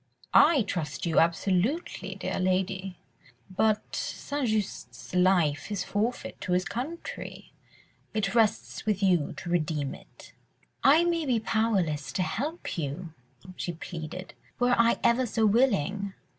"I 0.33 0.63
trust 0.63 1.05
you 1.05 1.19
absolutely, 1.19 2.15
dear 2.15 2.39
lady, 2.39 2.97
but 3.55 3.95
St. 3.95 4.47
Just's 4.47 5.13
life 5.13 5.71
is 5.71 5.83
forfeit 5.83 6.41
to 6.41 6.53
his 6.53 6.65
country... 6.65 7.51
it 8.11 8.33
rests 8.33 8.83
with 8.87 9.03
you 9.03 9.33
to 9.33 9.51
redeem 9.51 9.93
it." 9.93 10.33
"I 10.83 11.03
may 11.03 11.27
be 11.27 11.39
powerless 11.39 12.11
to 12.13 12.23
help 12.23 12.79
you," 12.79 13.13
she 13.55 13.73
pleaded, 13.73 14.33
"were 14.59 14.73
I 14.75 14.97
ever 15.03 15.27
so 15.27 15.45
willing." 15.45 16.15